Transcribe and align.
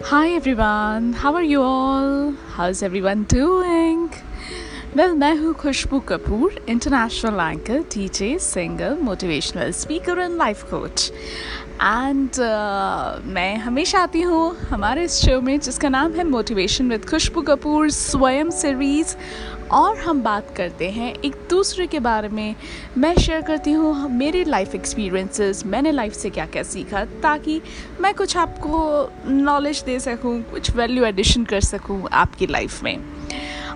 Hi 0.00 0.30
everyone, 0.30 1.12
how 1.14 1.34
are 1.34 1.42
you 1.42 1.60
all? 1.62 2.32
How's 2.54 2.82
everyone 2.82 3.24
doing? 3.24 4.08
Well, 4.96 5.14
मैं 5.14 5.34
हूँ 5.36 5.52
Khushboo 5.54 5.98
Kapoor 6.08 6.54
international 6.68 7.40
anchor 7.40 7.82
teacher 7.92 8.38
singer 8.38 8.94
motivational 9.02 9.70
speaker 9.80 10.18
and 10.18 10.36
life 10.38 10.62
coach 10.70 11.10
and 11.82 12.40
मैं 13.34 13.56
हमेशा 13.56 14.00
आती 14.02 14.22
हूँ 14.22 14.56
हमारे 14.70 15.04
इस 15.04 15.20
शो 15.24 15.40
में 15.40 15.58
जिसका 15.60 15.88
नाम 15.88 16.12
है 16.12 16.24
मोटिवेशन 16.28 16.88
विद 16.90 17.04
खुशबू 17.08 17.42
कपूर 17.50 17.90
स्वयं 17.90 18.50
सीरीज़ 18.60 19.14
और 19.71 19.97
हम 19.97 20.21
बात 20.23 20.53
करते 20.57 20.89
हैं 20.91 21.13
एक 21.15 21.35
दूसरे 21.49 21.85
के 21.87 21.99
बारे 21.99 22.29
में। 22.29 22.55
मैं 22.97 23.13
शेयर 23.15 23.41
करती 23.41 23.71
हूँ 23.71 24.09
मेरे 24.09 24.43
लाइफ 24.43 24.75
एक्सपीरियंसेस 24.75 25.65
मैंने 25.65 25.91
लाइफ 25.91 26.13
से 26.13 26.29
क्या 26.29 26.45
क्या 26.45 26.63
सीखा 26.63 27.03
ताकि 27.23 27.61
मैं 28.01 28.13
कुछ 28.13 28.37
आपको 28.37 29.09
नॉलेज 29.27 29.81
दे 29.83 29.99
सकूँ 29.99 30.41
कुछ 30.43 30.75
वैल्यू 30.75 31.05
एडिशन 31.05 31.45
कर 31.45 31.61
सकूँ 31.61 32.07
आपकी 32.13 32.47
लाइफ 32.47 32.83
में। 32.83 32.97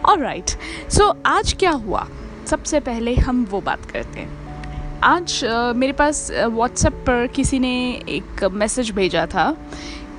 और 0.05 0.19
राइट 0.19 0.49
सो 0.89 1.13
आज 1.25 1.53
क्या 1.53 1.71
हुआ? 1.71 2.07
सबसे 2.47 2.79
पहले 2.79 3.15
हम 3.15 3.45
वो 3.51 3.61
बात 3.61 3.85
करते 3.91 4.19
हैं। 4.19 4.99
आज 5.03 5.43
uh, 5.45 5.75
मेरे 5.75 5.93
पास 5.93 6.29
व्हाट्सएप 6.31 6.93
पर 7.07 7.27
किसी 7.27 7.59
ने 7.59 7.75
एक 8.09 8.43
मैसेज 8.53 8.91
भेजा 8.91 9.25
था 9.25 9.51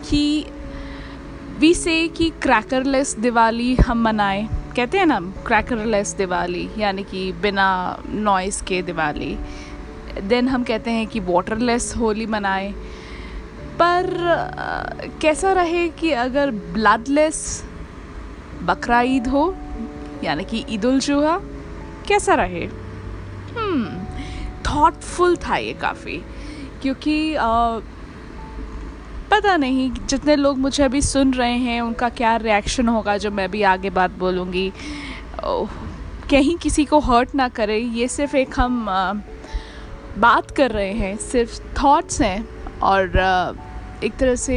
कि 0.08 0.46
वी 1.58 1.74
से 1.74 2.06
कि 2.08 2.30
क्रैकरलेस 2.42 3.14
दिवाली 3.18 3.74
हम 3.74 4.02
मनाएँ। 4.02 4.48
कहते 4.76 4.98
हैं 4.98 5.06
ना 5.06 5.20
क्रैकरलेस 5.46 6.12
दिवाली 6.12 6.68
यानी 6.78 7.02
कि 7.02 7.32
बिना 7.32 7.66
नॉइस 8.08 8.60
के 8.62 8.82
दिवाली। 8.82 9.38
देन 10.22 10.48
हम 10.48 10.64
कहते 10.64 10.90
हैं 10.90 11.06
कि 11.06 11.20
वाटरलेस 11.20 11.94
होली 11.96 12.26
मनाएँ। 12.26 12.72
पर 13.80 14.06
कैसा 15.22 15.52
रहे 15.52 15.88
कि 15.88 16.10
अगर 16.10 16.50
ब्लडलेस 16.50 17.64
बकरा 18.62 19.00
ईद 19.00 19.26
हो 19.26 19.56
यानी 20.24 20.44
कि 20.44 20.64
ईद 20.70 20.84
उल 20.84 20.98
जुहा 20.98 21.38
कैसा 22.08 22.34
रहे? 22.34 22.66
थॉटफुल 24.66 25.36
hmm, 25.36 25.48
था 25.48 25.56
ये 25.56 25.72
काफ़ी। 25.72 26.22
क्योंकि 26.82 27.34
पता 29.30 29.56
नहीं 29.56 29.90
जितने 30.08 30.36
लोग 30.36 30.58
मुझे 30.58 30.82
अभी 30.84 31.00
सुन 31.02 31.32
रहे 31.34 31.56
हैं, 31.58 31.80
उनका 31.80 32.08
क्या 32.08 32.36
रिएक्शन 32.36 32.88
होगा 32.88 33.16
जो 33.16 33.30
मैं 33.30 33.50
भी 33.50 33.62
आगे 33.62 33.90
बात 33.90 34.10
बोलूँगी। 34.18 34.72
कहीं 36.30 36.56
किसी 36.56 36.84
को 36.84 36.98
हर्ट 37.00 37.34
ना 37.34 37.48
करे, 37.48 37.78
ये 37.78 38.08
सिर्फ़ 38.08 38.36
एक 38.36 38.58
हम 38.60 38.84
बात 40.18 40.50
कर 40.50 40.70
रहे 40.70 40.92
हैं, 40.92 41.16
सिर्फ़ 41.16 41.60
थॉट्स 41.82 42.20
हैं। 42.22 42.48
और 42.82 43.08
एक 44.04 44.16
तरह 44.16 44.34
से 44.36 44.56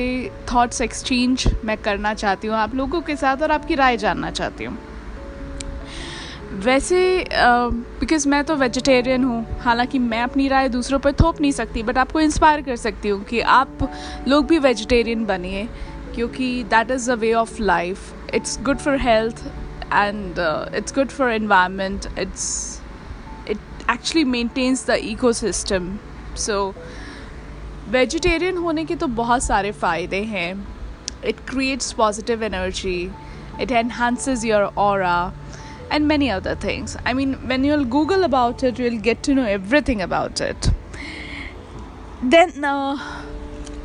थॉट्स 0.54 0.82
एक्सचेंज 0.82 1.48
मैं 1.66 1.78
करना 1.78 2.14
चाहती 2.14 2.48
हूँ 2.48 2.56
आप 2.58 2.76
लोगों 2.76 3.02
के 3.02 3.16
साथ 3.16 3.42
और 3.42 3.52
आपकी 3.52 3.76
राय 3.76 3.98
जानना 3.98 4.32
चाहती 4.32 4.64
हूँ। 4.64 4.78
वैसे 6.54 7.26
बिकॉज़ 7.32 8.24
uh, 8.24 8.28
मैं 8.28 8.44
तो 8.44 8.56
वेजिटेरियन 8.56 9.24
हूँ 9.24 9.60
हालाँकि 9.60 10.00
मैं 10.00 10.22
अपनी 10.22 10.48
राय 10.48 10.70
दूसरों 10.70 11.00
पर 11.00 11.12
थोप 11.12 11.42
नहीं 11.42 11.52
सकती 11.52 11.84
बट 11.84 11.98
आपको 11.98 12.20
इंस्पायर 12.20 12.62
कर 12.62 12.76
सकती 12.76 13.10
हूँ 13.10 13.24
कि 13.24 13.40
आप 13.40 13.90
लोग 14.28 14.46
भी 14.48 14.60
वेजिटेरियन 14.60 15.26
बनिए 15.26 15.68
क्योंकि 16.16 16.64
that 16.64 16.92
is 16.92 17.12
a 17.12 17.16
way 17.16 17.34
of 17.34 17.62
life 17.62 18.34
it's 18.34 18.62
good 18.64 18.78
for 18.78 18.98
health 18.98 19.44
and 19.94 20.40
it's 20.76 20.96
good 20.96 21.08
for 21.08 21.32
environment 21.32 22.06
it's 22.20 22.82
it 23.50 23.58
actually 23.92 24.24
maintains 24.24 24.86
the 24.88 24.90
ecosystem 25.34 25.98
so 26.38 26.74
vegetarian 27.90 28.58
होने 28.58 28.86
के 28.86 28.96
तो 28.96 29.08
बहुत 29.08 29.44
सारे 29.44 29.72
फ़ायदे 29.72 30.24
हैं. 30.24 30.68
It 31.26 31.40
creates 31.50 31.92
positive 31.92 32.44
energy 32.44 33.12
it 33.62 33.72
enhances 33.72 34.46
your 34.46 34.62
और 34.62 35.04
and 35.92 36.08
many 36.08 36.30
other 36.30 36.56
things. 36.56 36.96
I 37.06 37.14
mean, 37.14 37.34
when 37.48 37.64
you'll 37.64 37.86
Google 37.86 38.24
about 38.24 38.64
it, 38.64 38.80
you'll 38.80 39.02
get 39.02 39.24
to 39.24 39.34
know 39.34 39.46
everything 39.46 40.02
about 40.02 40.42
it. 40.42 40.70
Then 42.24 42.66
uh, 42.66 42.98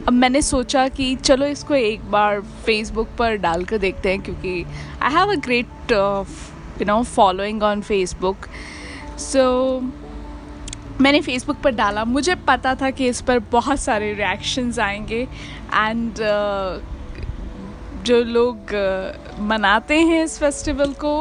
अब 0.07 0.13
मैंने 0.13 0.41
सोचा 0.43 0.87
कि 0.89 1.15
चलो 1.17 1.47
इसको 1.47 1.75
एक 1.75 2.11
बार 2.11 2.41
फेसबुक 2.65 3.09
पर 3.19 3.37
डाल 3.45 3.65
कर 3.65 3.79
देखते 3.79 4.11
हैं 4.11 4.21
क्योंकि 4.23 4.65
I 5.03 5.13
have 5.13 5.33
a 5.33 5.37
great 5.45 5.93
you 5.93 6.85
know 6.87 7.03
following 7.03 7.63
on 7.63 7.83
Facebook 7.83 8.47
so 9.19 9.45
मैंने 11.01 11.21
फेसबुक 11.21 11.61
पर 11.65 11.71
डाला 11.75 12.05
मुझे 12.05 12.35
पता 12.49 12.75
था 12.83 12.91
कि 12.91 13.07
इस 13.09 13.21
पर 13.29 13.39
बहुत 13.53 13.81
सारे 13.81 14.13
रिएक्शंस 14.15 14.79
आएँगे 14.79 15.23
एंड 15.75 16.13
uh, 16.15 16.81
जो 18.07 18.23
लोग 18.25 18.75
uh, 18.83 19.41
मनाते 19.41 20.01
हैं 20.01 20.23
इस 20.25 20.39
फेस्टिवल 20.39 20.93
को 21.05 21.15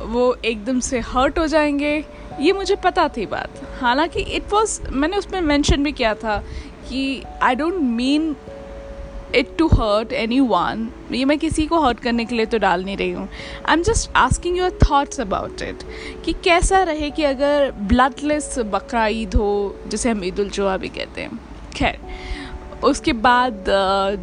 वो 0.00 0.34
एकदम 0.44 0.80
से 0.80 1.00
हर्ट 1.06 1.38
हो 1.38 1.46
जाएँगे, 1.46 2.04
ये 2.40 2.52
मुझे 2.52 2.76
पता 2.84 3.08
थी 3.08 3.26
बात। 3.26 3.60
हालाँकि 3.80 4.20
इट 4.20 4.52
वॉज़ 4.52 4.80
मैंने 4.92 5.16
उसमें 5.16 5.40
मेंशन 5.40 5.84
भी 5.84 5.92
किया 5.92 6.14
था 6.14 6.36
कि 6.88 7.22
I 7.42 7.54
don't 7.54 7.74
mean 7.74 8.34
it 9.34 9.56
to 9.58 9.66
hurt 9.68 10.12
anyone 10.40 10.88
ये 11.12 11.24
मैं 11.24 11.38
किसी 11.38 11.66
को 11.66 11.80
हर्ट 11.80 12.00
करने 12.00 12.24
के 12.24 12.34
लिए 12.34 12.46
तो 12.46 12.58
डाल 12.58 12.84
नहीं 12.84 12.96
रही 12.96 13.10
हूँ। 13.10 13.28
I 13.66 13.72
am 13.72 13.82
just 13.82 14.10
asking 14.16 14.58
your 14.58 14.70
thoughts 14.82 15.20
about 15.20 15.62
it 15.62 15.82
कि 16.24 16.32
कैसा 16.44 16.82
रहे 16.82 17.10
कि 17.10 17.24
अगर 17.24 17.70
ब्लडलेस 17.82 18.58
बकरा 18.58 19.06
ईद 19.06 19.34
हो, 19.34 19.74
जिसे 19.88 20.10
हम 20.10 20.24
ईद 20.24 20.40
उल 20.40 20.50
भी 20.78 20.88
कहते 20.88 21.20
हैं। 21.20 21.40
खैर, 21.76 21.98
उसके 22.84 23.12
बाद 23.12 23.64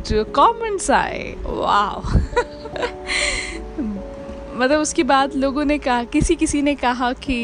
जो 0.07 0.23
कमेंट्स 0.35 0.89
आए 0.91 1.35
वाह 1.39 2.17
मतलब 4.61 4.79
उसके 4.79 5.03
बाद 5.03 5.35
लोगों 5.35 5.65
ने 5.65 5.77
कहा 5.77 6.03
किसी 6.03 6.35
किसी 6.35 6.61
ने 6.61 6.75
कहा 6.75 7.11
कि 7.25 7.37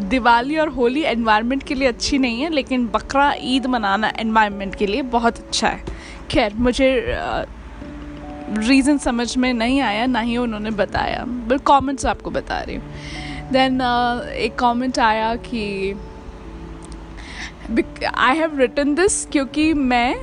दिवाली 0.00 0.56
और 0.56 0.68
होली 0.68 1.02
एनवायरनमेंट 1.02 1.62
के 1.62 1.74
लिए 1.74 1.88
अच्छी 1.88 2.18
नहीं 2.18 2.40
है, 2.42 2.50
लेकिन 2.50 2.86
बकरा 2.88 3.32
ईद 3.42 3.66
मनाना 3.66 4.12
एनवायरनमेंट 4.18 4.74
के 4.74 4.86
लिए 4.86 5.02
बहुत 5.14 5.38
अच्छा 5.38 5.68
है। 5.68 5.84
खैर, 6.30 6.54
मुझे 6.56 6.88
रीज़न 8.58 8.98
समझ 8.98 9.36
में 9.36 9.52
नहीं 9.54 9.80
आया, 9.80 10.06
ना 10.06 10.20
ही 10.20 10.36
उन्होंने 10.36 10.70
बताया। 10.70 11.24
बट 11.24 11.60
कमेंट्स 11.66 12.06
आपको 12.06 12.30
बता 12.30 12.60
रही 12.60 12.76
हूँ। 12.76 13.50
देन 13.52 13.80
एक 13.80 14.54
कमेंट 14.58 14.98
आया 14.98 15.34
कि 15.36 15.94
आई 18.06 18.36
हैव 18.36 18.58
रिटन 18.58 18.94
दिस 18.94 19.24
क्योंकि 19.26 19.72
मैं 19.74 20.14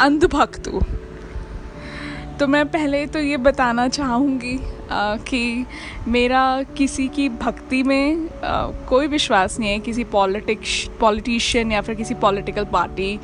अंधभक्त 0.00 0.68
हूँ। 0.68 0.82
तो 2.40 2.46
मैं 2.46 2.64
पहले 2.68 3.06
तो 3.06 3.18
ये 3.18 3.36
बताना 3.36 3.86
चाहूँगी 3.88 4.58
कि 5.28 5.66
मेरा 6.08 6.62
किसी 6.78 7.06
की 7.08 7.28
भक्ति 7.28 7.82
में 7.82 8.28
आ, 8.44 8.66
कोई 8.88 9.06
विश्वास 9.06 9.58
नहीं 9.60 9.70
है 9.70 9.78
किसी 9.78 10.04
पॉलिटिक्स 10.04 10.88
पॉलिटिशियन 11.00 11.72
या 11.72 11.80
फिर 11.80 11.94
किसी 11.94 12.14
पॉलिटिकल 12.14 12.64
पार्टी 12.64 13.18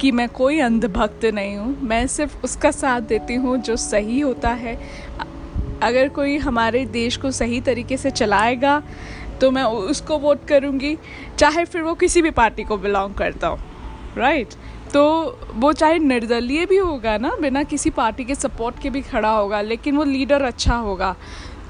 कि 0.00 0.12
मैं 0.12 0.28
कोई 0.28 0.60
अंधभक्त 0.60 1.24
नहीं 1.24 1.56
हूँ 1.56 1.76
मैं 1.82 2.06
सिर्फ़ 2.06 2.36
उसका 2.44 2.70
साथ 2.70 3.00
देती 3.00 3.34
हूँ 3.34 3.56
जो 3.58 3.76
सही 3.76 4.20
होता 4.20 4.50
है 4.50 4.78
अगर 5.82 6.08
कोई 6.08 6.36
हमारे 6.38 6.84
देश 6.86 7.16
को 7.16 7.30
सही 7.30 7.60
तरीके 7.60 7.96
से 7.96 8.10
चलाएगा 8.10 8.82
तो 9.40 9.50
मैं 9.50 9.62
उसको 9.62 10.18
वोट 10.18 10.44
करूँगी 10.46 10.96
चाहे 11.38 11.64
फिर 11.64 11.82
वो 11.82 11.94
किसी 11.94 12.22
भी 12.22 12.30
पार्टी 12.30 12.64
को 12.64 12.76
बिलोंग 12.76 13.14
करता 13.14 13.48
हो 13.48 13.58
राइट 14.16 14.48
right? 14.48 14.73
तो 14.94 15.02
वो 15.54 15.72
चाहे 15.72 15.98
निर्दलीय 15.98 16.66
भी 16.66 16.76
होगा 16.76 17.16
ना 17.18 17.30
बिना 17.40 17.62
किसी 17.62 17.90
पार्टी 17.90 18.24
के 18.24 18.34
सपोर्ट 18.34 18.78
के 18.82 18.90
भी 18.90 19.00
खड़ा 19.02 19.30
होगा 19.30 19.60
लेकिन 19.60 19.96
वो 19.96 20.04
लीडर 20.04 20.42
अच्छा 20.42 20.76
होगा 20.76 21.14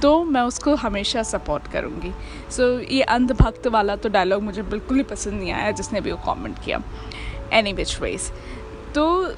तो 0.03 0.25
मैं 0.25 0.41
उसको 0.43 0.75
हमेशा 0.75 1.23
सपोर्ट 1.23 1.67
करूँगी। 1.73 2.11
सो 2.51 2.63
so, 2.63 2.91
ये 2.93 3.03
अंधभक्त 3.03 3.67
वाला 3.67 3.97
तो 3.97 4.09
डायलॉग 4.09 4.43
मुझे 4.43 4.63
बिल्कुल 4.63 4.97
ही 4.97 5.03
पसंद 5.03 5.35
नहीं 5.35 5.53
आया 5.53 5.71
जिसने 5.71 6.01
भी 6.01 6.13
वो 6.13 6.19
कमेंट 6.27 6.59
किया। 6.65 6.83
एनी 7.53 7.73
विच 7.73 8.01
वेज 8.01 8.31
तो 8.95 9.35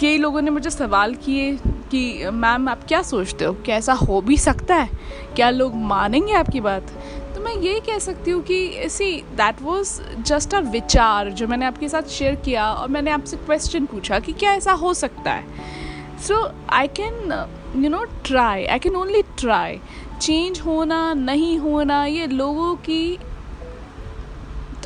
कई 0.00 0.18
लोगों 0.18 0.40
ने 0.42 0.50
मुझे 0.50 0.70
सवाल 0.70 1.14
किए 1.14 1.52
कि 1.90 2.30
मैम 2.32 2.68
आप 2.68 2.84
क्या 2.88 3.00
सोचते 3.02 3.44
हो? 3.44 3.52
क्या 3.64 3.76
ऐसा 3.76 3.92
हो 3.92 4.20
भी 4.20 4.36
सकता 4.38 4.74
है? 4.74 4.88
क्या 5.36 5.50
लोग 5.50 5.74
मानेंगे 5.76 6.32
आपकी 6.32 6.60
बात? 6.60 6.92
तो 7.40 7.44
मैं 7.44 7.54
ये 7.56 7.78
कह 7.80 7.98
सकती 7.98 8.30
हूँ 8.30 8.42
कि 8.44 8.88
see 8.90 9.10
that 9.36 9.60
was 9.62 9.90
just 10.28 10.54
a 10.54 10.58
विचार 10.60 11.28
जो 11.30 11.46
मैंने 11.48 11.64
आपके 11.66 11.88
साथ 11.88 12.08
शेयर 12.08 12.34
किया 12.44 12.64
और 12.72 12.88
मैंने 12.88 13.10
आपसे 13.10 13.36
क्वेश्चन 13.36 13.86
पूछा 13.86 14.18
कि 14.18 14.32
क्या 14.32 14.52
ऐसा 14.54 14.72
हो 14.72 14.92
सकता 14.94 15.32
है। 15.32 16.18
So 16.26 16.40
I 16.70 16.88
can 16.98 17.32
you 17.76 17.90
know 17.90 18.02
try 18.26 18.64
I 18.64 18.78
can 18.78 18.96
only 18.96 19.22
try 19.38 19.80
change 20.20 20.60
होना, 20.60 21.12
नहीं 21.14 21.56
होना, 21.58 22.04
ये 22.04 22.26
लोगों 22.26 22.74
की 22.88 23.18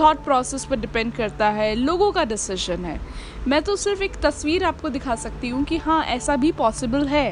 थॉट 0.01 0.23
प्रोसेस 0.25 0.65
पर 0.65 0.77
डिपेंड 0.77 1.13
करता 1.13 1.49
है, 1.49 1.75
लोगों 1.75 2.13
का 2.13 2.25
डिसीज़न 2.25 2.85
है। 2.85 3.01
मैं 3.49 3.63
तो 3.63 3.77
सिर्फ़ 3.77 4.03
एक 4.03 4.21
तस्वीर 4.23 4.65
आपको 4.65 4.89
दिखा 4.91 5.15
सकती 5.17 5.49
हूँ 5.49 5.65
कि 5.65 5.77
हाँ 5.79 6.03
ऐसा 6.07 6.37
भी 6.37 6.53
पॉसिबल 6.53 7.07
है। 7.09 7.27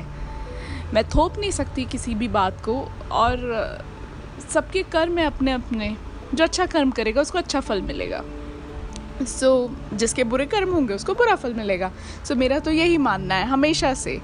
मैं 0.94 1.08
थोप 1.08 1.38
नहीं 1.38 1.50
सकती 1.52 1.84
किसी 1.84 2.14
भी 2.14 2.28
बात 2.30 2.60
को 2.64 2.80
और 3.12 3.90
सबके 4.50 4.82
कर्म 4.82 5.18
है 5.18 5.24
अपने 5.24 5.52
अपने 5.52 5.96
जो 6.34 6.44
अच्छा 6.44 6.66
कर्म 6.66 6.90
करेगा 6.90 7.20
उसको 7.20 7.38
अच्छा 7.38 7.60
फल 7.60 7.82
मिलेगा। 7.82 8.22
सो 9.22 9.68
so, 9.68 9.94
जिसके 9.94 10.24
बुरे 10.24 10.46
कर्म 10.46 10.72
होंगे 10.72 10.94
उसको 10.94 11.14
बुरा 11.14 11.34
फल 11.36 11.54
मिलेगा। 11.54 11.90
सो 12.24 12.34
so, 12.34 12.40
मेरा 12.40 12.58
तो 12.58 12.70
यही 12.70 12.98
मानना 12.98 13.34
है 13.34 13.46
हमेशा 13.46 13.94
से। 13.94 14.20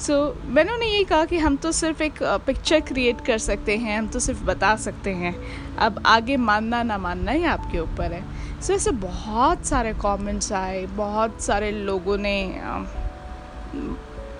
सो 0.00 0.12
so, 0.12 0.46
मैंने 0.46 0.72
उन्हें 0.72 0.88
यही 0.88 1.04
कहा 1.04 1.24
कि 1.24 1.38
हम 1.38 1.56
तो 1.56 1.72
सिर्फ़ 1.72 2.02
एक 2.02 2.22
पिक्चर 2.22 2.80
क्रिएट 2.80 3.20
कर 3.20 3.38
सकते 3.38 3.76
हैं 3.76 3.98
हम 3.98 4.08
तो 4.08 4.18
सिर्फ़ 4.18 4.44
बता 4.44 4.76
सकते 4.76 5.10
हैं। 5.10 5.34
अब 5.76 6.02
आगे 6.06 6.36
मानना 6.36 6.82
ना 6.82 6.98
मानना 6.98 7.32
ही 7.32 7.44
आपके 7.44 7.78
ऊपर 7.78 8.12
है। 8.12 8.22
सो 8.60 8.66
so, 8.66 8.70
ऐसे 8.70 8.90
बहुत 8.90 9.66
सारे 9.66 9.92
कमेंट्स 9.94 10.52
आए 10.52 10.86
बहुत 10.86 11.40
सारे 11.40 11.70
लोगों 11.70 12.18
ने 12.18 12.60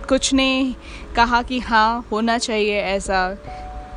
कुछ 0.09 0.33
ने 0.35 0.75
कहा 1.17 1.43
कि 1.43 1.59
हाँ 1.61 2.07
होना 2.13 2.39
चाहिए 2.39 2.81
ऐसा। 2.81 3.37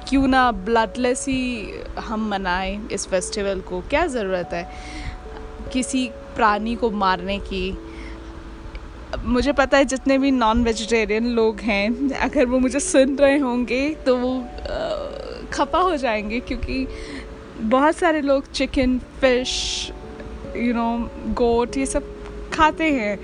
क्यों 0.10 0.28
ना 0.28 0.52
ब्लडलेस 0.52 1.26
ही 1.28 1.74
हम 2.00 2.30
मनाएँ 2.30 2.88
इस 2.92 3.06
फेस्टिवल 3.08 3.60
को? 3.62 3.82
क्या 3.82 4.06
ज़रूरत 4.08 4.50
है 4.54 4.70
किसी 5.74 6.06
प्राणी 6.36 6.76
को 6.76 6.90
मारने 6.92 7.38
की? 7.40 7.78
मुझे 9.26 9.52
पता 9.54 9.78
है 9.78 9.86
जितने 9.86 10.18
भी 10.18 10.32
नॉन 10.32 10.64
वेजिटेरियन 10.64 11.28
लोग 11.28 11.60
हैं 11.60 12.10
अगर 12.20 12.46
वो 12.46 12.60
मुझे 12.60 12.80
सुन 12.80 13.16
रहे 13.16 13.38
होंगे 13.38 13.90
तो 14.06 14.18
वो 14.18 14.34
खपा 15.54 15.80
हो 15.80 15.96
जाएँगे 15.98 16.40
क्योंकि 16.40 16.88
बहुत 17.62 17.96
सारे 17.96 18.22
लोग 18.22 18.52
chicken 18.52 19.00
fish 19.22 19.92
you 20.58 20.74
know 20.74 21.10
goat 21.34 21.78
ये 21.78 21.86
सब 21.86 22.04
खाते 22.54 22.92
हैं। 22.92 23.20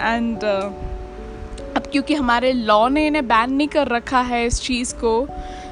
एंड 0.00 0.38
uh, 0.38 1.76
अब 1.76 1.82
क्योंकि 1.92 2.14
हमारे 2.14 2.52
लॉ 2.52 2.88
ने 2.88 3.06
इन्हें 3.06 3.28
बैन 3.28 3.52
नहीं 3.52 3.68
कर 3.68 3.88
रखा 3.88 4.20
है 4.20 4.46
इस 4.46 4.60
चीज़ 4.60 4.94
को 4.94 5.28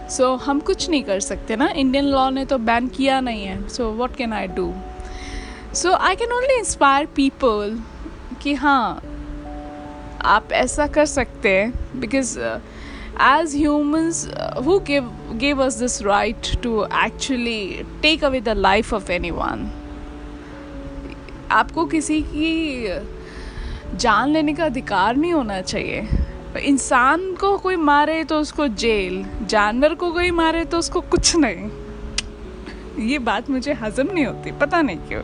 सो 0.08 0.24
so, 0.24 0.42
हम 0.42 0.60
कुछ 0.60 0.88
नहीं 0.90 1.02
कर 1.04 1.20
सकते 1.20 1.56
ना। 1.56 1.68
इंडियन 1.76 2.04
लॉ 2.04 2.28
ने 2.30 2.44
तो 2.44 2.58
बैन 2.60 2.86
किया 2.88 3.20
नहीं 3.20 3.44
है। 3.44 3.68
So 3.68 3.90
what 3.92 4.16
can 4.16 4.32
I 4.32 4.46
do 4.56 4.72
so 5.74 5.92
I 5.92 6.16
can 6.16 6.32
only 6.32 6.58
inspire 6.58 7.06
people 7.16 7.78
कि 8.42 8.54
हाँ 8.54 9.02
आप 10.26 10.52
ऐसा 10.52 10.86
कर 10.86 11.06
सकते 11.06 11.48
हैं। 11.50 12.00
Because 12.00 12.38
as 12.38 13.54
humans 13.56 14.26
who 14.66 14.78
give 14.88 15.62
us 15.64 15.74
this 15.74 16.00
right 16.02 16.50
to 16.62 16.84
actually 17.04 17.82
take 18.02 18.24
away 18.24 18.40
the 18.40 18.48
life 18.48 18.94
of 18.94 19.10
anyone 19.30 19.70
आपको 21.52 21.84
किसी 21.86 22.20
की 22.22 23.00
जान 23.96 24.30
लेने 24.30 24.54
का 24.54 24.64
अधिकार 24.64 25.16
नहीं 25.16 25.32
होना 25.32 25.60
चाहिए। 25.60 26.08
इंसान 26.56 27.34
को 27.34 27.58
कोई 27.58 27.76
मारे 27.76 28.24
तो 28.24 28.40
उसको 28.40 28.68
जेल 28.68 29.26
जानवर 29.42 29.94
को 29.94 30.12
कोई 30.12 30.30
मारे 30.30 30.64
तो 30.64 30.78
उसको 30.78 31.00
कुछ 31.00 31.36
नहीं। 31.36 31.70
ये 33.08 33.18
बात 33.18 33.50
मुझे 33.50 33.72
हजम 33.72 34.06
नहीं 34.12 34.26
होती 34.26 34.52
पता 34.52 34.82
नहीं 34.82 34.96
क्यों। 34.96 35.22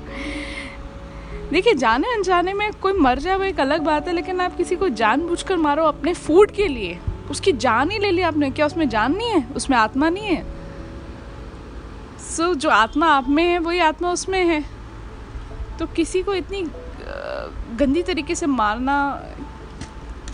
देखिए 1.51 1.75
जाने 1.75 2.13
अनजाने 2.15 2.53
में 2.53 2.73
कोई 2.73 2.93
मर 2.93 3.19
जाए 3.19 3.37
वो 3.37 3.45
एक 3.45 3.61
अलग 3.61 3.81
बात 3.81 4.09
है 4.09 4.15
लेकिन 4.15 4.41
आप 4.41 4.57
किसी 4.57 4.77
को 4.77 4.89
जान 4.89 5.21
जानबूझकर 5.21 5.57
मारो 5.57 5.85
अपने 5.85 6.15
फ़ूड 6.15 6.51
के 6.51 6.69
लिए। 6.69 6.99
उसकी 7.31 7.53
जान 7.53 7.91
ही 7.91 7.99
ले 7.99 8.11
ली 8.11 8.23
आपने 8.23 8.51
क्या 8.51 8.67
उसमें 8.67 8.89
जान 8.89 9.17
नहीं 9.17 9.29
है? 9.29 9.49
उसमें 9.57 9.77
आत्मा 9.77 10.09
नहीं 10.09 10.25
है। 10.25 10.45
सो 12.19 12.43
so, 12.43 12.55
जो 12.55 12.71
आत्मा 12.71 13.07
आप 13.07 13.29
में 13.29 13.45
है 13.45 13.59
वही 13.59 13.79
आत्मा 13.79 14.11
उसमें 14.11 14.45
है। 14.45 14.65
तो 15.79 15.87
किसी 15.87 16.23
को 16.23 16.35
इतनी 16.35 16.63
गंदी 17.77 18.03
तरीके 18.03 18.35
से 18.35 18.47
मारना 18.47 19.23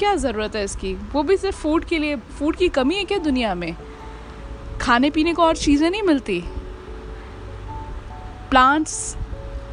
क्या 0.01 0.15
ज़रूरत 0.17 0.55
है 0.57 0.63
इसकी? 0.65 0.93
वो 1.13 1.23
भी 1.23 1.37
सिर्फ़ 1.37 1.57
फ़ूड 1.57 1.85
के 1.85 1.99
लिए 1.99 2.17
फ़ूड 2.17 2.57
की 2.57 2.69
कमी 2.69 2.95
है 2.95 3.05
क्या 3.05 3.19
दुनिया 3.19 3.55
में? 3.55 3.75
खाने 4.81 5.11
पीने 5.11 5.35
को 5.35 5.43
और 5.43 5.57
चीज़ें 5.57 5.91
नहीं 5.91 6.03
मिलती? 6.03 6.41
प्लांट्स 8.51 9.17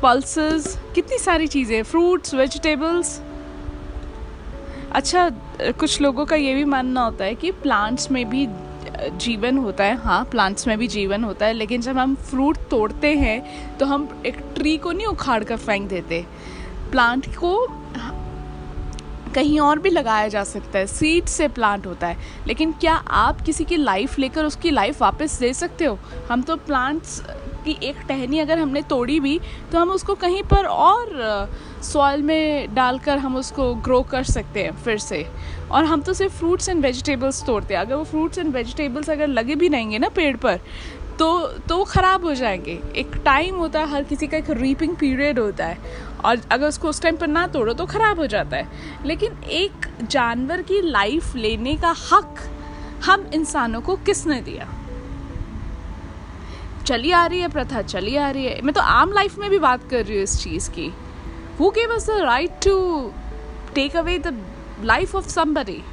पल्सेस 0.03 0.77
कितनी 0.95 1.17
सारी 1.17 1.47
चीज़ें 1.47 1.81
फ्रूट्स 1.83 2.33
वेजिटेबल्स 2.33 3.19
अच्छा 4.91 5.29
कुछ 5.79 5.99
लोगों 6.01 6.25
का 6.25 6.35
ये 6.35 6.53
भी 6.53 6.63
मानना 6.65 7.03
होता 7.03 7.25
है 7.25 7.35
कि 7.35 7.51
प्लांट्स 7.53 8.11
में 8.11 8.29
भी 8.29 8.47
जीवन 9.17 9.57
होता 9.57 9.83
है। 9.83 9.95
हाँ 9.95 10.23
प्लांट्स 10.25 10.67
में 10.67 10.77
भी 10.77 10.87
जीवन 10.87 11.23
होता 11.23 11.45
है, 11.45 11.53
लेकिन 11.53 11.81
जब 11.81 11.97
हम 11.97 12.15
फ्रूट 12.29 12.57
तोड़ते 12.69 13.15
हैं 13.17 13.77
तो 13.77 13.85
हम 13.85 14.07
एक 14.25 14.37
ट्री 14.55 14.77
को 14.77 14.91
नहीं 14.91 15.07
उखाड़ 15.07 15.43
कर 15.43 15.57
फेंक 15.57 15.89
देते। 15.89 16.25
प्लांट 16.91 17.27
को 17.35 17.55
कहीं 19.27 19.59
और 19.59 19.79
भी 19.79 19.89
लगाया 19.89 20.27
जा 20.27 20.43
सकता 20.43 20.79
है 20.79 20.85
सीड 20.87 21.25
से 21.25 21.47
प्लांट 21.47 21.85
होता 21.87 22.07
है। 22.07 22.17
लेकिन 22.47 22.71
क्या 22.71 22.93
आप 22.93 23.41
किसी 23.41 23.63
की 23.63 23.77
लाइफ 23.77 24.17
लेकर 24.19 24.45
उसकी 24.45 24.71
लाइफ 24.71 25.01
वापस 25.01 25.39
दे 25.39 25.53
सकते 25.53 25.85
हो? 25.85 25.97
हम 26.31 26.41
तो 26.41 26.55
प्लांट्स 26.57 27.21
की 27.65 27.77
एक 27.83 27.95
टहनी 28.07 28.39
अगर 28.39 28.59
हमने 28.59 28.81
तोड़ी 28.81 29.19
भी 29.19 29.39
तो 29.71 29.79
हम 29.79 29.89
उसको 29.91 30.15
कहीं 30.15 30.43
पर 30.43 30.65
और 30.65 31.49
सॉइल 31.83 32.21
में 32.23 32.73
डालकर 32.75 33.17
हम 33.17 33.35
उसको 33.35 33.73
ग्रो 33.75 34.01
कर 34.01 34.23
सकते 34.23 34.63
हैं 34.63 34.75
फिर 34.83 34.97
से। 34.97 35.25
और 35.71 35.85
हम 35.85 36.01
तो 36.01 36.13
सिर्फ़ 36.13 36.33
फ्रूट्स 36.33 36.69
एंड 36.69 36.81
वेजिटेबल्स 36.81 37.43
तोड़ते 37.45 37.73
हैं। 37.73 37.81
अगर 37.81 37.95
वो 37.95 38.03
फ्रूट्स 38.03 38.37
एंड 38.37 38.53
वेजिटेबल्स 38.53 39.09
अगर 39.09 39.27
लगे 39.27 39.55
भी 39.55 39.67
रहेंगे 39.67 39.99
ना 39.99 40.09
पेड़ 40.09 40.35
पर 40.37 40.59
तो 41.19 41.47
तो 41.69 41.83
ख़राब 41.83 42.25
हो 42.25 42.33
जाएँगे। 42.33 42.79
एक 42.95 43.15
टाइम 43.25 43.55
होता 43.55 43.79
है, 43.79 43.89
हर 43.89 44.03
किसी 44.03 44.27
का 44.27 44.37
एक 44.37 44.49
रीपिंग 44.49 44.95
पीरियड 44.95 45.39
होता 45.39 45.65
है। 45.65 45.77
और 46.25 46.41
अगर 46.51 46.67
उसको 46.67 46.89
उस 46.89 47.01
टाइम 47.01 47.15
पर 47.17 47.27
ना 47.27 47.47
तोड़ो 47.47 47.73
तो 47.73 47.85
ख़राब 47.85 48.19
हो 48.19 48.27
जाता 48.27 48.57
है। 48.57 48.67
लेकिन 49.05 49.43
एक 49.43 49.87
जानवर 50.03 50.61
की 50.61 50.81
लाइफ 50.81 51.35
लेने 51.35 51.75
का 51.75 51.95
हक 52.11 52.35
हम 53.05 53.29
इंसानों 53.33 53.81
को 53.81 53.95
किसने 53.95 54.41
दिया? 54.41 54.67
चली 56.85 57.11
आ 57.11 57.25
रही 57.25 57.39
है 57.39 57.47
प्रथा, 57.47 57.81
चली 57.81 58.15
आ 58.15 58.29
रही 58.31 58.45
है। 58.45 58.61
मैं 58.61 58.73
तो 58.73 58.81
आम 58.81 59.13
लाइफ 59.13 59.37
में 59.37 59.49
भी 59.49 59.59
बात 59.59 59.89
कर 59.89 60.05
रही 60.05 60.15
हूँ 60.15 60.23
इस 60.23 60.41
चीज़ 60.43 60.69
की। 60.71 60.91
Who 61.59 61.69
gave 61.69 61.93
us 61.95 62.07
the 62.09 62.19
right 62.21 62.51
to 62.65 63.11
take 63.75 63.95
away 63.95 64.17
the 64.19 64.45
life 64.83 65.15
of 65.15 65.27
somebody 65.27 65.83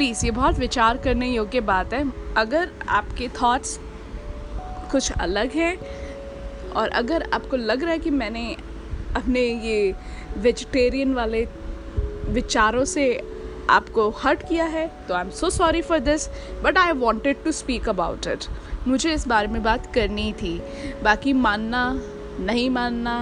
please 0.00 0.24
ये 0.24 0.30
बहुत 0.30 0.58
विचार 0.58 0.96
करने 0.96 1.26
योग्य 1.28 1.60
बात 1.60 1.92
है। 1.94 2.00
अगर 2.36 2.70
आपके 2.88 3.26
थॉट्स 3.32 3.78
कुछ 4.92 5.10
अलग 5.12 5.52
हैं, 5.52 5.76
और 6.70 6.88
अगर 6.90 7.22
आपको 7.32 7.56
लग 7.56 7.82
रहा 7.82 7.92
है 7.92 7.98
कि 7.98 8.10
मैंने 8.10 8.44
अपने 9.16 9.40
ये 9.40 9.94
वेजिटेरियन 10.38 11.12
वाले 11.14 11.44
विचारों 12.28 12.84
से 12.84 13.04
आपको 13.70 14.08
हर्ट 14.18 14.48
किया 14.48 14.64
है 14.66 14.86
तो 15.08 15.14
I 15.14 15.24
am 15.24 15.30
so 15.30 15.50
sorry 15.50 15.82
for 15.82 15.98
this 15.98 16.28
but 16.62 16.78
I 16.78 16.92
wanted 16.92 17.42
to 17.44 17.52
speak 17.52 17.88
about 17.88 18.26
it 18.26 18.44
मुझे 18.88 19.12
इस 19.14 19.26
बारे 19.28 19.48
में 19.48 19.62
बात 19.62 19.92
करनी 19.94 20.32
थी। 20.32 20.58
बाकी 21.02 21.32
मानना, 21.32 21.82
नहीं 22.40 22.70
मानना 22.70 23.18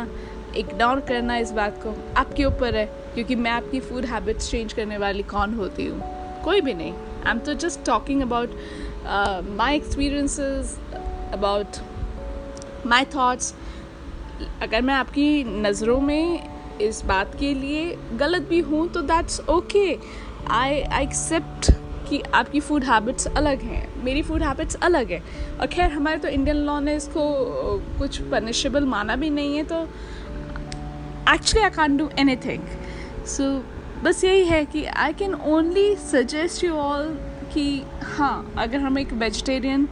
इग्नोर 0.56 1.00
करना 1.08 1.36
इस 1.38 1.50
बात 1.52 1.82
को 1.82 1.96
आपके 2.16 2.44
ऊपर 2.44 2.76
है, 2.76 2.86
क्योंकि 3.14 3.34
मैं 3.34 3.50
आपकी 3.50 3.80
फ़ूड 3.80 4.04
हैबिट्स 4.04 4.50
चेंज 4.50 4.72
करने 4.72 4.98
वाली 4.98 5.22
कौन 5.24 5.54
होती 5.54 5.86
हूँ? 5.86 6.17
कोई 6.48 6.60
भी 6.60 6.74
नहीं। 6.74 6.92
आई 6.92 7.30
एम 7.30 7.38
तो 7.46 7.54
just 7.62 7.84
talking 7.86 8.22
about 8.22 8.50
my 9.56 9.76
experiences 9.76 10.78
about 11.32 11.80
my 12.86 13.04
thoughts 13.16 13.54
अगर 14.62 14.82
मैं 14.82 14.94
आपकी 14.94 15.44
नज़रों 15.62 16.00
में 16.00 16.78
इस 16.82 17.04
बात 17.06 17.34
के 17.38 17.52
लिए 17.54 17.96
गलत 18.16 18.42
भी 18.48 18.60
हूँ 18.62 18.86
तो 18.92 19.00
that's 19.04 19.40
okay 19.50 19.86
I 20.50 20.80
I 20.80 21.02
accept 21.02 21.70
कि 22.08 22.20
आपकी 22.34 22.60
फ़ूड 22.60 22.84
हैबिट्स 22.84 23.26
अलग 23.28 23.62
हैं। 23.62 24.02
मेरी 24.04 24.22
फ़ूड 24.22 24.42
हैबिट्स 24.42 24.74
अलग 24.82 25.10
है। 25.10 25.22
और 25.60 25.66
खैर, 25.66 25.90
हमारे 25.90 26.18
तो 26.18 26.28
इंडियन 26.28 26.56
लॉ 26.66 26.78
ने 26.80 26.94
इसको 26.96 27.24
कुछ 27.98 28.20
पनिशेबल 28.30 28.84
माना 28.86 29.16
भी 29.16 29.30
नहीं 29.30 29.56
है 29.56 29.64
तो 29.64 29.82
actually 31.34 31.64
I 31.64 31.70
can't 31.70 31.96
do 31.96 32.08
anything 32.46 32.62
so 33.26 33.50
बस 34.04 34.22
यही 34.24 34.44
है 34.44 34.64
कि 34.64 34.84
I 34.84 35.12
can 35.12 35.34
only 35.34 35.94
suggest 35.96 36.64
you 36.64 36.74
all 36.74 37.08
कि 37.54 37.82
हाँ 38.02 38.52
अगर 38.58 38.78
हम 38.78 38.98
एक 38.98 39.12
वेजिटेरियन 39.12 39.88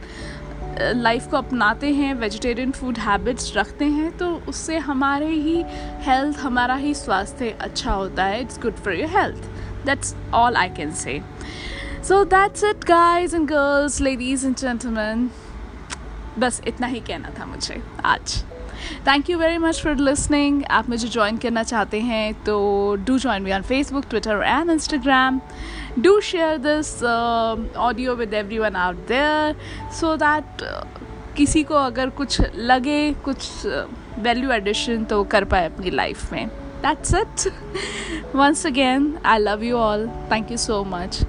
लाइफ 0.79 1.27
को 1.27 1.37
अपनाते 1.37 1.91
हैं 1.93 2.13
वेजिटेरियन 2.13 2.71
फ़ूड 2.71 2.97
हैबिट्स 2.97 3.55
रखते 3.57 3.85
हैं 3.85 4.17
तो 4.17 4.29
उससे 4.49 4.77
हमारे 4.77 5.27
ही 5.27 5.63
हेल्थ 6.07 6.37
हमारा 6.37 6.75
ही 6.75 6.93
स्वास्थ्य 6.95 7.49
अच्छा 7.61 7.93
होता 7.93 8.23
है। 8.23 8.41
It's 8.41 8.59
good 8.59 8.75
for 8.75 8.93
your 8.93 9.09
health 9.09 9.43
that's 9.85 10.15
all 10.33 10.55
I 10.55 10.69
can 10.69 10.91
say 10.91 11.21
so 12.07 12.23
that's 12.25 12.63
it 12.63 12.85
guys 12.85 13.35
and 13.35 13.47
girls 13.47 14.01
ladies 14.01 14.45
and 14.45 14.55
gentleman 14.55 15.29
बस 16.39 16.61
इतना 16.67 16.87
ही 16.87 16.99
कहना 16.99 17.29
था 17.39 17.45
मुझे 17.45 17.81
आज। 18.05 18.43
Thank 19.07 19.29
you 19.29 19.37
very 19.37 19.57
much 19.57 19.81
for 19.83 19.95
listening 19.95 20.63
आप 20.71 20.89
मुझे 20.89 21.07
ज्वाइन 21.07 21.37
करना 21.37 21.63
चाहते 21.63 21.99
हैं 22.01 22.33
तो 22.43 22.55
do 23.05 23.17
join 23.19 23.43
me 23.43 23.53
on 23.53 23.61
Facebook 23.61 24.05
Twitter 24.09 24.43
and 24.45 24.71
Instagram 24.71 25.41
do 25.99 26.19
share 26.21 26.57
this 26.57 27.03
audio 27.03 28.15
with 28.15 28.33
everyone 28.59 28.75
out 28.75 29.07
there 29.07 29.55
so 29.99 30.15
that 30.15 30.63
किसी 31.37 31.63
को 31.63 31.75
अगर 31.75 32.09
कुछ 32.09 32.41
लगे 32.55 33.13
कुछ 33.25 33.65
वैल्यू 33.65 34.49
uh, 34.49 34.55
एडिशन 34.55 35.03
तो 35.03 35.23
कर 35.23 35.43
पाए 35.43 35.65
अपनी 35.65 35.89
लाइफ 35.89 36.31
में। 36.31 36.47
That's 36.81 37.13
it 37.13 38.35
once 38.35 38.65
again 38.65 39.17
I 39.25 39.39
love 39.39 39.63
you 39.63 39.77
all 39.77 40.07
thank 40.31 40.51
you 40.51 40.57
so 40.57 40.83
much 40.87 41.19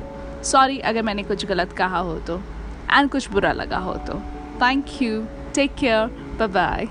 sorry 0.45 0.79
अगर 0.79 1.03
मैंने 1.03 1.23
कुछ 1.23 1.45
गलत 1.47 1.73
कहा 1.73 1.99
हो 1.99 2.19
तो 2.27 2.41
एंड 2.93 3.11
कुछ 3.11 3.31
बुरा 3.31 3.53
लगा 3.53 3.79
हो 3.79 3.95
तो। 4.07 4.15
Thank 4.63 5.03
you 5.03 5.21
take 5.55 5.75
care 5.75 6.07
bye 6.39 6.49
bye 6.49 6.87